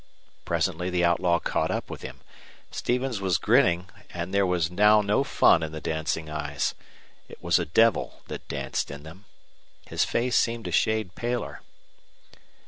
Presently 0.45 0.89
the 0.89 1.05
outlaw 1.05 1.37
caught 1.37 1.69
up 1.69 1.91
with 1.91 2.01
him. 2.01 2.21
Stevens 2.71 3.21
was 3.21 3.37
grinning, 3.37 3.87
but 4.11 4.31
there 4.31 4.47
was 4.47 4.71
now 4.71 5.01
no 5.03 5.23
fun 5.23 5.61
in 5.61 5.73
the 5.73 5.79
dancing 5.79 6.27
eyes. 6.27 6.73
It 7.29 7.43
was 7.43 7.59
a 7.59 7.65
devil 7.65 8.23
that 8.25 8.47
danced 8.47 8.89
in 8.89 9.03
them. 9.03 9.25
His 9.85 10.03
face 10.03 10.35
seemed 10.35 10.67
a 10.67 10.71
shade 10.71 11.13
paler. 11.13 11.61